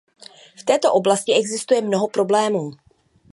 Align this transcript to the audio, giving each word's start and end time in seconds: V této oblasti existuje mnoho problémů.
V 0.57 0.63
této 0.63 0.93
oblasti 0.93 1.33
existuje 1.33 1.81
mnoho 1.81 2.07
problémů. 2.07 2.71